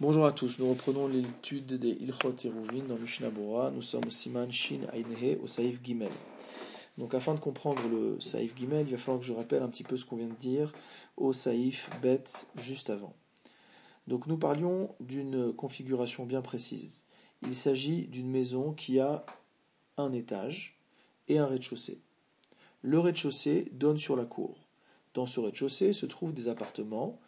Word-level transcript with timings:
Bonjour 0.00 0.26
à 0.26 0.30
tous, 0.30 0.60
nous 0.60 0.70
reprenons 0.70 1.08
l'étude 1.08 1.72
des 1.74 1.88
Ilchot 1.90 2.36
Eruvin 2.44 2.84
dans 2.84 2.94
Mishnah. 2.94 3.30
Nous 3.72 3.82
sommes 3.82 4.04
au 4.06 4.10
Siman 4.10 4.48
Shin 4.52 4.82
Ainehe 4.92 5.40
au 5.42 5.48
Saïf 5.48 5.82
Gimel. 5.82 6.12
Donc 6.98 7.14
afin 7.14 7.34
de 7.34 7.40
comprendre 7.40 7.82
le 7.88 8.20
Saïf 8.20 8.54
Gimel, 8.56 8.86
il 8.86 8.92
va 8.92 8.98
falloir 8.98 9.18
que 9.18 9.26
je 9.26 9.32
rappelle 9.32 9.60
un 9.60 9.68
petit 9.68 9.82
peu 9.82 9.96
ce 9.96 10.04
qu'on 10.04 10.14
vient 10.14 10.28
de 10.28 10.36
dire 10.36 10.72
au 11.16 11.32
Saïf 11.32 11.90
Bet 12.00 12.22
juste 12.54 12.90
avant. 12.90 13.12
Donc 14.06 14.28
nous 14.28 14.38
parlions 14.38 14.94
d'une 15.00 15.52
configuration 15.52 16.26
bien 16.26 16.42
précise. 16.42 17.02
Il 17.42 17.56
s'agit 17.56 18.06
d'une 18.06 18.30
maison 18.30 18.74
qui 18.74 19.00
a 19.00 19.26
un 19.96 20.12
étage 20.12 20.78
et 21.26 21.38
un 21.38 21.46
rez-de-chaussée. 21.46 21.98
Le 22.82 23.00
rez-de-chaussée 23.00 23.68
donne 23.72 23.98
sur 23.98 24.14
la 24.14 24.26
cour. 24.26 24.68
Dans 25.14 25.26
ce 25.26 25.40
rez-de-chaussée 25.40 25.92
se 25.92 26.06
trouvent 26.06 26.34
des 26.34 26.46
appartements 26.46 27.18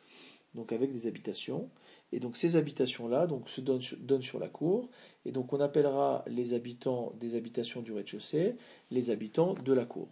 donc 0.55 0.73
avec 0.73 0.93
des 0.93 1.07
habitations. 1.07 1.71
Et 2.13 2.21
donc 2.21 2.37
ces 2.37 2.57
habitations-là 2.57 3.29
se 3.47 3.61
donnent, 3.61 3.81
donnent, 4.01 4.23
sur 4.23 4.39
la 4.39 4.49
cour, 4.49 4.89
et 5.25 5.33
donc 5.33 5.53
on 5.53 5.61
appellera 5.61 6.25
les 6.27 6.55
habitants 6.55 7.13
des 7.19 7.35
habitations 7.35 7.83
du 7.83 7.93
rez-de-chaussée 7.93 8.57
les 8.91 9.11
habitants 9.11 9.55
de 9.55 9.73
la 9.73 9.85
cour. 9.85 10.09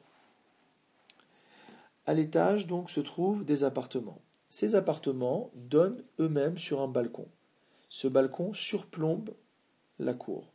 À 2.06 2.14
l'étage 2.14 2.66
donc 2.66 2.90
se 2.90 3.00
trouvent 3.00 3.44
des 3.44 3.64
appartements. 3.64 4.20
Ces 4.48 4.74
appartements 4.74 5.50
donnent 5.54 6.02
eux-mêmes 6.20 6.56
sur 6.56 6.80
un 6.80 6.88
balcon. 6.88 7.28
Ce 7.90 8.08
balcon 8.08 8.54
surplombe 8.54 9.34
la 9.98 10.14
cour. 10.14 10.50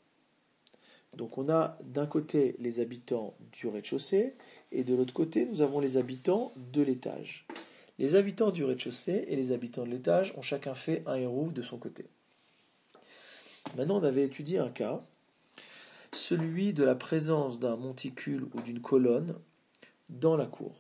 Donc 1.16 1.38
on 1.38 1.50
a 1.50 1.78
d'un 1.84 2.08
côté 2.08 2.56
les 2.58 2.80
habitants 2.80 3.36
du 3.52 3.68
rez-de-chaussée 3.68 4.36
et 4.72 4.84
de 4.84 4.96
l'autre 4.96 5.14
côté 5.14 5.46
nous 5.46 5.62
avons 5.62 5.80
les 5.80 5.98
habitants 5.98 6.54
de 6.72 6.82
l'étage. 6.82 7.43
Les 8.00 8.16
habitants 8.16 8.52
du 8.52 8.64
rez-de-chaussée 8.64 9.26
et 9.28 9.36
les 9.36 9.52
habitants 9.52 9.86
de 9.86 9.92
l'étage 9.92 10.34
ont 10.36 10.42
chacun 10.42 10.74
fait 10.74 11.04
un 11.06 11.16
héros 11.16 11.52
de 11.52 11.62
son 11.62 11.78
côté. 11.78 12.08
Maintenant, 13.78 14.00
on 14.00 14.04
avait 14.04 14.24
étudié 14.24 14.58
un 14.60 14.70
cas, 14.70 15.04
celui 16.12 16.74
de 16.74 16.84
la 16.84 16.96
présence 16.96 17.60
d'un 17.60 17.76
monticule 17.76 18.48
ou 18.54 18.62
d'une 18.62 18.82
colonne 18.82 19.36
dans 20.10 20.36
la 20.36 20.46
cour. 20.46 20.76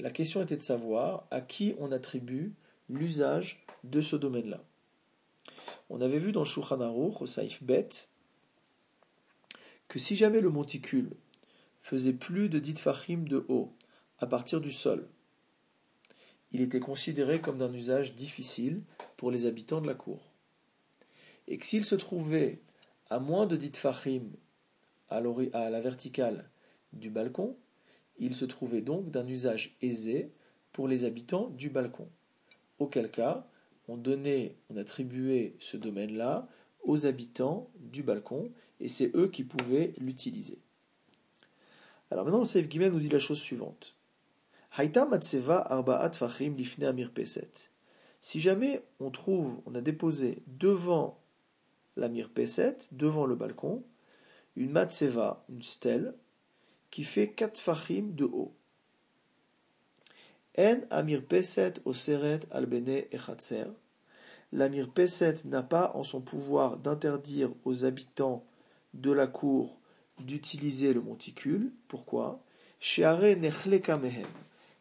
La 0.00 0.10
question 0.10 0.42
était 0.42 0.56
de 0.56 0.62
savoir 0.62 1.26
à 1.30 1.40
qui 1.40 1.74
on 1.78 1.90
attribue 1.90 2.52
l'usage 2.88 3.64
de 3.84 4.00
ce 4.00 4.16
domaine-là. 4.16 4.62
On 5.90 6.00
avait 6.00 6.18
vu 6.18 6.32
dans 6.32 6.40
le 6.40 6.46
Shulchan 6.46 6.80
au 6.94 7.26
Saif 7.26 7.62
Bet, 7.62 7.88
que 9.88 9.98
si 9.98 10.16
jamais 10.16 10.40
le 10.40 10.50
monticule 10.50 11.10
faisait 11.82 12.12
plus 12.12 12.48
de 12.48 12.58
dit 12.58 12.74
fachim 12.74 13.24
de 13.24 13.44
haut 13.48 13.72
à 14.18 14.26
partir 14.26 14.60
du 14.60 14.70
sol, 14.70 15.08
il 16.52 16.60
était 16.60 16.80
considéré 16.80 17.40
comme 17.40 17.58
d'un 17.58 17.72
usage 17.72 18.14
difficile 18.14 18.82
pour 19.16 19.30
les 19.30 19.46
habitants 19.46 19.80
de 19.80 19.86
la 19.86 19.94
cour. 19.94 20.32
Et 21.46 21.58
que 21.58 21.66
s'il 21.66 21.84
se 21.84 21.94
trouvait 21.94 22.60
à 23.10 23.18
moins 23.18 23.46
de 23.46 23.56
dit 23.56 23.72
fachim 23.74 24.30
à 25.08 25.20
la 25.20 25.80
verticale 25.80 26.50
du 26.92 27.10
balcon, 27.10 27.56
il 28.18 28.34
se 28.34 28.44
trouvait 28.44 28.82
donc 28.82 29.10
d'un 29.10 29.26
usage 29.26 29.76
aisé 29.80 30.32
pour 30.72 30.88
les 30.88 31.04
habitants 31.04 31.48
du 31.50 31.70
balcon. 31.70 32.08
Auquel 32.78 33.10
cas, 33.10 33.46
on 33.88 33.96
donnait, 33.96 34.56
on 34.70 34.76
attribuait 34.76 35.56
ce 35.58 35.76
domaine-là 35.76 36.48
aux 36.82 37.06
habitants 37.06 37.70
du 37.80 38.02
balcon, 38.02 38.44
et 38.80 38.88
c'est 38.88 39.14
eux 39.16 39.28
qui 39.28 39.44
pouvaient 39.44 39.92
l'utiliser. 39.98 40.58
Alors 42.10 42.24
maintenant, 42.24 42.40
le 42.40 42.44
Seif 42.44 42.66
nous 42.74 43.00
dit 43.00 43.08
la 43.08 43.18
chose 43.18 43.40
suivante. 43.40 43.97
Si 48.20 48.40
jamais 48.40 48.82
on 49.00 49.10
trouve, 49.10 49.60
on 49.66 49.74
a 49.74 49.80
déposé 49.80 50.42
devant 50.46 51.18
la 51.96 52.08
mirpeset, 52.08 52.78
devant 52.92 53.26
le 53.26 53.34
balcon, 53.34 53.82
une 54.54 54.70
matseva, 54.70 55.44
une 55.48 55.62
stèle, 55.62 56.14
qui 56.92 57.02
fait 57.02 57.28
4 57.32 57.58
fachim 57.58 58.10
de 58.12 58.24
haut. 58.24 58.54
En 60.56 60.80
amir 60.90 61.24
peset 61.24 61.74
oseret 61.84 62.40
albene 62.50 63.04
echatser. 63.12 63.66
La 64.52 64.68
mirpeset 64.68 65.44
n'a 65.44 65.62
pas 65.62 65.90
en 65.94 66.04
son 66.04 66.20
pouvoir 66.20 66.76
d'interdire 66.76 67.50
aux 67.64 67.84
habitants 67.84 68.44
de 68.94 69.10
la 69.10 69.26
cour 69.26 69.78
d'utiliser 70.20 70.92
le 70.92 71.00
monticule. 71.00 71.72
Pourquoi? 71.88 72.40
kamehem 72.80 74.26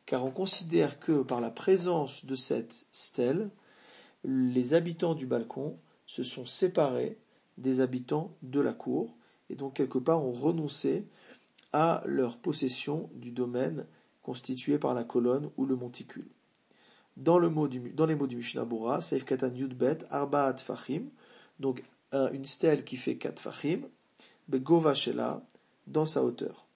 car 0.07 0.23
on 0.25 0.31
considère 0.31 0.99
que 0.99 1.21
par 1.21 1.41
la 1.41 1.51
présence 1.51 2.25
de 2.25 2.33
cette 2.33 2.87
stèle, 2.91 3.51
les 4.23 4.73
habitants 4.73 5.13
du 5.13 5.27
balcon 5.27 5.77
se 6.07 6.23
sont 6.23 6.45
séparés 6.47 7.19
des 7.57 7.81
habitants 7.81 8.35
de 8.41 8.61
la 8.61 8.73
cour, 8.73 9.15
et 9.49 9.55
donc 9.55 9.75
quelque 9.75 9.99
part 9.99 10.23
ont 10.23 10.31
renoncé 10.31 11.07
à 11.73 12.01
leur 12.05 12.37
possession 12.37 13.09
du 13.13 13.31
domaine 13.31 13.85
constitué 14.21 14.79
par 14.79 14.93
la 14.93 15.03
colonne 15.03 15.51
ou 15.57 15.65
le 15.65 15.75
monticule. 15.75 16.29
Dans, 17.17 17.39
les 17.39 17.49
mots 17.49 17.67
du 17.67 18.35
Mishnah 18.35 18.65
Bora, 18.65 19.01
Seif 19.01 19.25
Katan 19.25 19.53
Yudbet, 19.53 19.99
Arbaat 20.09 20.57
Fachim, 20.57 21.09
donc 21.59 21.83
une 22.13 22.45
stèle 22.45 22.85
qui 22.85 22.95
fait 22.95 23.17
4 23.17 23.39
Fachim, 23.41 23.81
Begova 24.47 24.93
Shela, 24.93 25.43
dans 25.85 26.05
sa 26.05 26.23
hauteur. 26.23 26.67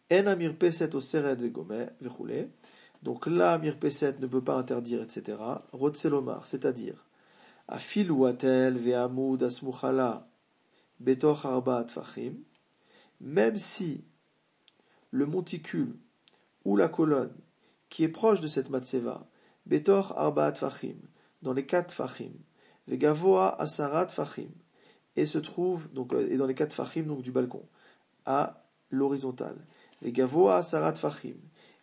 Donc 3.02 3.26
là, 3.26 3.52
amir 3.52 3.78
peset 3.78 4.18
ne 4.20 4.26
peut 4.26 4.44
pas 4.44 4.56
interdire, 4.56 5.02
etc. 5.02 5.38
Rotselomar, 5.72 6.46
c'est-à-dire, 6.46 7.06
afil 7.68 8.10
watel 8.10 8.76
ve'amud 8.76 9.42
asmuchala 9.42 10.28
betoch 11.00 11.44
arba 11.44 11.86
même 13.20 13.56
si 13.56 14.04
le 15.10 15.26
monticule 15.26 15.96
ou 16.64 16.76
la 16.76 16.88
colonne 16.88 17.34
qui 17.88 18.04
est 18.04 18.08
proche 18.08 18.40
de 18.40 18.48
cette 18.48 18.70
matseva, 18.70 19.26
betor 19.66 20.18
arba 20.18 20.52
fachim, 20.52 20.96
dans 21.42 21.52
les 21.52 21.64
quatre 21.64 21.94
fachim, 21.94 22.32
vegavoa 22.88 23.60
asarat 23.60 24.08
fachim, 24.08 24.50
et 25.16 25.26
se 25.26 25.38
trouve, 25.38 25.88
donc, 25.92 26.12
euh, 26.12 26.28
et 26.28 26.36
dans 26.36 26.46
les 26.46 26.54
quatre 26.54 26.74
fachim, 26.74 27.04
donc 27.04 27.22
du 27.22 27.30
balcon, 27.30 27.62
à 28.26 28.64
l'horizontale 28.90 29.56
Gavoa 30.12 30.62
Sarat 30.62 30.96
Fachim, 30.96 31.36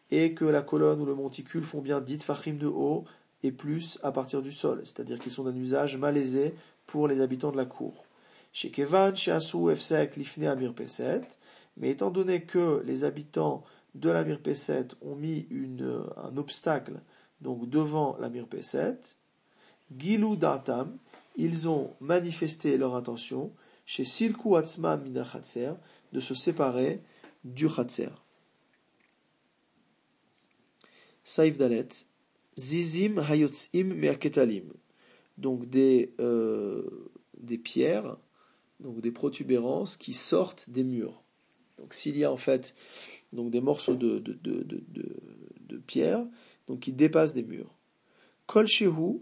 et 0.09 0.33
que 0.33 0.45
la 0.45 0.61
colonne 0.61 1.01
ou 1.01 1.05
le 1.05 1.15
monticule 1.15 1.63
font 1.63 1.81
bien 1.81 2.01
dit 2.01 2.19
Fachim 2.19 2.53
de 2.53 2.67
haut 2.67 3.05
et 3.43 3.51
plus 3.51 3.97
à 4.03 4.11
partir 4.11 4.41
du 4.41 4.51
sol, 4.51 4.81
c'est-à-dire 4.83 5.19
qu'ils 5.19 5.31
sont 5.31 5.43
d'un 5.43 5.55
usage 5.55 5.97
malaisé 5.97 6.53
pour 6.85 7.07
les 7.07 7.21
habitants 7.21 7.51
de 7.51 7.57
la 7.57 7.65
cour. 7.65 8.05
Chez 8.53 8.69
Kevan, 8.69 9.15
chez 9.15 9.31
Efsek, 9.31 10.17
Lifne 10.17 10.45
Amir 10.45 10.73
mais 11.77 11.89
étant 11.89 12.11
donné 12.11 12.41
que 12.43 12.83
les 12.85 13.05
habitants 13.05 13.63
de 13.95 14.09
l'Amir 14.09 14.41
Peset 14.41 14.89
ont 15.01 15.15
mis 15.15 15.47
un 16.17 16.37
obstacle 16.37 17.01
donc 17.39 17.69
devant 17.69 18.17
l'Amir 18.19 18.47
Peset, 18.47 18.99
Gilou 19.97 20.35
Datam, 20.35 20.97
ils 21.35 21.67
ont 21.67 21.91
manifesté 21.99 22.77
leur 22.77 22.95
intention 22.95 23.51
chez 23.85 24.05
Silku 24.05 24.55
Atzman 24.55 25.01
Minachatser 25.01 25.73
de 26.13 26.19
se 26.19 26.33
séparer 26.33 27.01
du 27.43 27.67
Khatser. 27.67 28.09
Saif 31.23 31.57
Zizim 32.57 33.17
Hayotzim 33.19 33.93
Meaketalim. 33.93 34.73
Donc 35.37 35.65
des, 35.69 36.13
euh, 36.19 37.09
des 37.37 37.57
pierres, 37.57 38.17
donc 38.79 39.01
des 39.01 39.11
protubérances 39.11 39.95
qui 39.95 40.13
sortent 40.13 40.69
des 40.69 40.83
murs. 40.83 41.23
Donc 41.79 41.93
s'il 41.93 42.17
y 42.17 42.23
a 42.23 42.31
en 42.31 42.37
fait 42.37 42.75
donc 43.33 43.51
des 43.51 43.61
morceaux 43.61 43.95
de, 43.95 44.19
de, 44.19 44.33
donc 46.67 46.79
qui 46.79 46.93
dépassent 46.93 47.33
des 47.33 47.43
murs. 47.43 47.73
Kol 48.45 48.67
Shehu, 48.67 49.21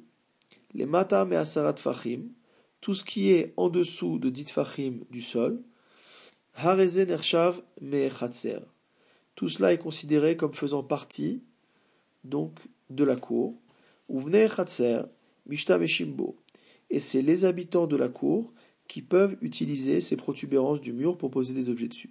les 0.74 0.86
Mata 0.86 1.26
Measarat 1.26 1.78
Fachim, 1.78 2.30
tout 2.82 2.94
ce 2.94 3.04
qui 3.04 3.32
est 3.32 3.54
en 3.58 3.70
dessous 3.70 4.20
de 4.20 4.30
dit 4.30 4.46
Fachim 4.46 5.00
du 5.10 5.22
sol, 5.22 5.62
tout 9.36 9.48
cela 9.48 9.72
est 9.72 9.78
considéré 9.78 10.36
comme 10.36 10.54
faisant 10.54 10.84
partie 10.84 11.42
donc 12.26 12.60
de 12.90 13.06
la 13.06 13.16
cour. 13.16 13.56
Et 16.90 17.00
c'est 17.00 17.22
les 17.22 17.46
habitants 17.46 17.88
de 17.88 17.96
la 17.96 18.10
cour 18.10 18.52
qui 18.90 19.02
peuvent 19.02 19.38
utiliser 19.42 20.02
ces 20.02 20.18
protubérances 20.18 20.82
du 20.82 20.92
mur 20.92 21.18
pour 21.18 21.32
poser 21.32 21.54
des 21.54 21.70
objets 21.70 21.88
dessus. 21.88 22.10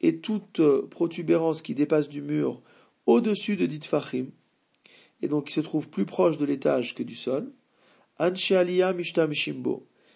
Et 0.00 0.16
toute 0.16 0.60
euh, 0.60 0.86
protubérance 0.88 1.60
qui 1.60 1.74
dépasse 1.74 2.08
du 2.08 2.22
mur 2.22 2.62
au-dessus 3.04 3.56
de 3.58 3.66
dit 3.66 3.80
fachim, 3.86 4.28
et 5.20 5.28
donc 5.28 5.48
qui 5.48 5.52
se 5.52 5.60
trouve 5.60 5.90
plus 5.90 6.06
proche 6.06 6.38
de 6.38 6.46
l'étage 6.46 6.94
que 6.94 7.02
du 7.02 7.14
sol, 7.14 7.52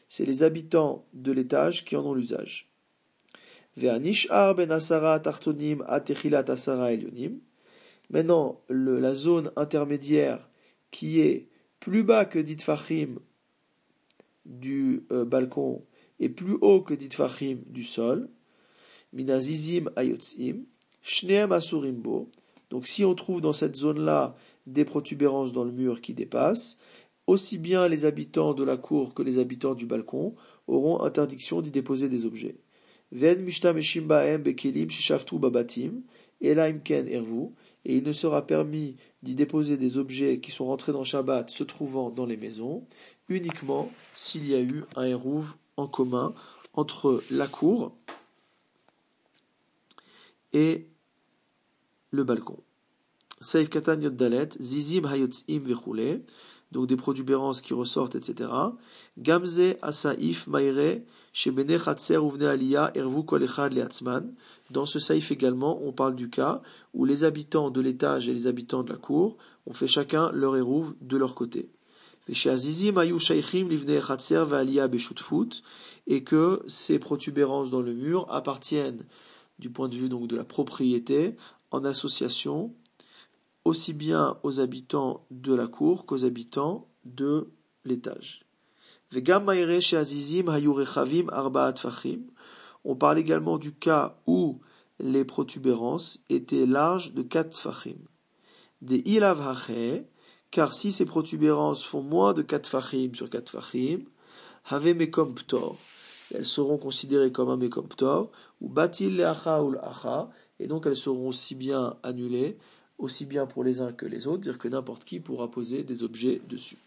c'est 0.09 0.27
les 0.27 0.43
habitants 0.43 1.07
de 1.13 1.33
l'étage 1.33 1.85
qui 1.85 1.97
en 1.97 2.05
ont 2.05 2.15
l'usage. 2.15 2.71
ben 3.77 4.01
Maintenant, 8.11 8.61
la 8.69 9.15
zone 9.15 9.51
intermédiaire 9.57 10.49
qui 10.91 11.21
est 11.21 11.49
plus 11.81 12.03
bas 12.03 12.25
que 12.25 12.39
dit 12.39 12.59
du 14.45 15.05
euh, 15.11 15.25
balcon 15.25 15.85
et 16.21 16.29
plus 16.29 16.57
haut 16.61 16.83
que 16.83 16.95
dit 16.95 17.09
Fahim 17.11 17.63
du 17.67 17.83
sol, 17.83 18.29
minazizim 19.13 19.91
ayotzim, 19.97 20.65
shneem 21.03 21.53
asurimbo. 21.53 22.31
Donc 22.71 22.87
si 22.87 23.05
on 23.05 23.15
trouve 23.15 23.41
dans 23.41 23.53
cette 23.53 23.77
zone-là 23.77 24.37
des 24.67 24.85
protubérances 24.85 25.53
dans 25.53 25.65
le 25.65 25.73
mur 25.73 26.01
qui 26.01 26.15
dépassent, 26.15 26.79
aussi 27.27 27.59
bien 27.59 27.89
les 27.89 28.05
habitants 28.05 28.55
de 28.55 28.65
la 28.65 28.77
cour 28.77 29.15
que 29.15 29.23
les 29.23 29.39
habitants 29.39 29.75
du 29.75 29.87
balcon 29.87 30.35
auront 30.67 31.03
interdiction 31.03 31.61
d'y 31.63 31.71
déposer 31.71 32.09
des 32.09 32.27
objets. 32.27 32.57
Et 37.87 37.97
il 37.97 38.03
ne 38.03 38.13
sera 38.13 38.47
permis 38.47 38.97
d'y 39.23 39.35
déposer 39.35 39.77
des 39.77 39.99
objets 39.99 40.41
qui 40.41 40.51
sont 40.51 40.67
rentrés 40.67 40.93
dans 40.93 41.05
Shabbat 41.05 41.51
se 41.51 41.65
trouvant 41.65 42.11
dans 42.11 42.27
les 42.27 42.37
maisons, 42.37 42.85
uniquement 43.29 43.91
s'il 44.15 44.49
y 44.49 44.55
a 44.55 44.61
eu 44.61 44.85
un 44.97 45.05
Eruv 45.05 45.55
en 45.77 45.87
commun 45.87 46.35
entre 46.73 47.23
la 47.31 47.47
cour 47.47 47.95
et 50.53 50.87
le 52.11 52.25
balcon. 52.25 52.59
Saif 53.41 53.69
Katan 53.69 54.01
Zizim 54.61 55.05
Hayotzim 55.05 55.63
donc 56.75 56.89
des 56.89 56.97
protubérances 56.97 57.61
qui 57.61 57.73
ressortent, 57.73 58.17
etc. 58.17 58.51
Gamze 59.17 59.77
Asaif 59.81 60.49
Maire, 60.49 61.01
Aliyah 62.43 62.91
Ervu 62.97 63.25
Kolechad 63.25 63.73
Leatzman, 63.73 64.35
dans 64.71 64.85
ce 64.85 64.99
saïf 64.99 65.31
également, 65.31 65.81
on 65.85 65.93
parle 65.93 66.17
du 66.17 66.29
cas 66.29 66.61
où 66.93 67.05
les 67.05 67.23
habitants 67.25 67.71
de 67.71 67.81
l'étage 67.81 68.29
et 68.29 68.35
les 68.35 68.49
habitants 68.49 68.83
de 68.83 68.91
la 68.93 68.99
cour 68.99 69.37
ont 69.67 69.73
fait 69.73 69.87
chacun 69.87 70.33
leur 70.33 70.57
érouve 70.57 70.95
de 71.01 71.17
leur 71.17 71.37
côté. 71.37 71.71
Et 76.07 76.25
que 76.25 76.63
ces 76.67 76.99
protubérances 76.99 77.71
dans 77.71 77.83
le 77.83 77.95
mur 77.95 78.27
appartiennent, 78.31 79.05
du 79.61 79.71
point 79.71 79.89
de 79.89 79.95
vue 79.95 80.09
donc 80.09 80.27
de 80.27 80.37
la 80.37 80.45
propriété, 80.45 81.37
en 81.71 81.85
association, 81.85 82.75
aussi 83.65 83.93
bien 83.93 84.39
aux 84.43 84.61
habitants 84.61 85.27
de 85.31 85.55
la 85.55 85.67
cour 85.67 86.07
qu'aux 86.07 86.25
habitants 86.25 86.89
de 87.05 87.51
l'étage. 87.85 88.45
On 92.85 92.97
parle 92.97 93.19
également 93.19 93.59
du 93.59 93.73
cas 93.73 94.17
où 94.27 94.61
les 94.99 95.25
protubérances 95.25 96.23
étaient 96.29 96.67
larges 96.67 97.13
de 97.15 97.23
4 97.23 97.59
fachim. 97.59 97.99
Des 98.83 99.03
car 100.51 100.73
si 100.73 100.93
ces 100.93 101.05
protubérances 101.05 101.85
font 101.85 102.03
moins 102.03 102.33
de 102.33 102.43
4 102.43 102.69
fachim 102.69 103.11
sur 103.15 103.29
4 103.31 103.51
fachim, 103.51 104.05
have 104.67 104.87
mekom 104.95 105.35
ptor, 105.35 105.77
elles 106.33 106.47
seront 106.47 106.79
considérées 106.79 107.33
comme 107.33 107.51
un 107.51 107.57
mekom 107.57 107.89
ptor, 107.89 108.31
ou 108.61 108.69
batil 108.69 109.17
l'acha, 109.17 109.61
et 110.59 110.67
donc 110.67 110.87
elles 110.87 110.97
seront 110.97 111.29
aussi 111.29 111.55
bien 111.55 111.97
annulées, 112.03 112.57
aussi 112.99 113.27
bien 113.27 113.47
pour 113.47 113.65
les 113.65 113.81
uns 113.81 113.93
que 113.93 114.07
les 114.07 114.27
autres, 114.27 114.43
dire 114.43 114.59
que 114.59 114.69
n'importe 114.69 115.05
qui 115.05 115.21
pourra 115.21 115.51
poser 115.51 115.83
des 115.83 116.03
objets 116.03 116.41
dessus. 116.49 116.79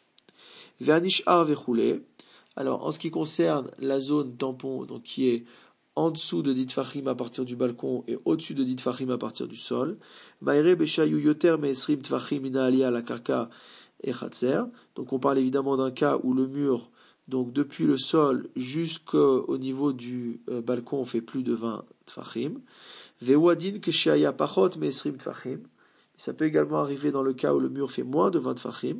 Vernishar 0.80 1.44
vechoule, 1.46 2.02
alors 2.56 2.86
en 2.86 2.92
ce 2.92 3.00
qui 3.00 3.12
concerne 3.12 3.70
la 3.80 4.00
zone 4.00 4.36
tampon, 4.38 4.86
donc 4.86 5.04
qui 5.04 5.30
est 5.30 5.46
en 5.98 6.12
dessous 6.12 6.44
de 6.44 6.54
dit 6.54 6.68
à 7.08 7.16
partir 7.16 7.44
du 7.44 7.56
balcon 7.56 8.04
et 8.08 8.20
au-dessus 8.26 8.54
de 8.54 8.64
dit 8.64 8.78
à 8.86 9.18
partir 9.18 9.48
du 9.48 9.56
sol. 9.56 9.98
yoter 10.46 11.56
la 12.92 13.02
karka 13.02 13.50
et 14.04 14.12
Donc 14.96 15.12
on 15.12 15.18
parle 15.18 15.40
évidemment 15.40 15.76
d'un 15.76 15.90
cas 15.90 16.20
où 16.22 16.34
le 16.36 16.48
mur, 16.48 16.92
donc 17.28 17.52
depuis 17.52 17.86
le 17.86 17.98
sol 17.98 18.48
jusqu'au 18.56 19.58
niveau 19.58 19.92
du 19.92 20.40
euh, 20.50 20.62
balcon, 20.62 21.04
fait 21.06 21.22
plus 21.22 21.42
de 21.42 21.54
20 21.54 21.84
tfachim. 22.06 22.62
Vewadin 23.20 23.80
keshaya 23.80 24.34
pachot 24.34 24.78
me'esrim 24.78 25.18
tfachim. 25.18 25.62
Ça 26.18 26.34
peut 26.34 26.46
également 26.46 26.80
arriver 26.80 27.12
dans 27.12 27.24
le 27.24 27.34
cas 27.34 27.54
où 27.54 27.60
le 27.60 27.70
mur 27.70 27.92
fait 27.92 28.04
moins 28.04 28.32
de 28.32 28.40
20 28.40 28.56
tfachim. 28.56 28.98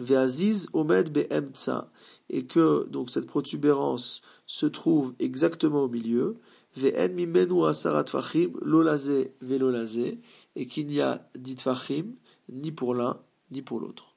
Ve'aziz 0.00 0.68
omed 0.72 1.12
be'emtza. 1.12 1.90
Et 2.30 2.46
que 2.46 2.86
donc 2.88 3.10
cette 3.10 3.26
protubérance 3.26 4.22
se 4.46 4.66
trouve 4.66 5.14
exactement 5.18 5.84
au 5.84 5.88
milieu, 5.88 6.36
ve'en 6.76 7.12
mimenu 7.12 7.66
asarat 7.66 8.06
fachim, 8.06 8.52
lolazé 8.62 9.34
velolazé, 9.40 10.20
et 10.56 10.66
qu'il 10.66 10.86
n'y 10.86 11.00
a 11.00 11.28
dit 11.36 11.56
fachim 11.56 12.14
ni 12.48 12.72
pour 12.72 12.94
l'un 12.94 13.20
ni 13.50 13.62
pour 13.62 13.78
l'autre. 13.80 14.13